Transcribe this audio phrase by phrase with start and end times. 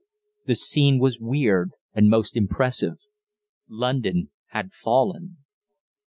[0.47, 2.97] The scene was weird and most impressive.
[3.69, 5.37] London had fallen.